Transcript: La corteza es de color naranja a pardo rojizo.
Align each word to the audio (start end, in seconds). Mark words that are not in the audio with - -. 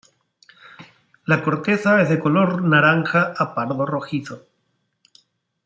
La 1.27 1.43
corteza 1.43 2.01
es 2.01 2.09
de 2.09 2.17
color 2.19 2.63
naranja 2.63 3.35
a 3.37 3.53
pardo 3.53 3.85
rojizo. 3.85 4.47